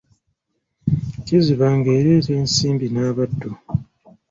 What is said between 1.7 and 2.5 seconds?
ng'ereeta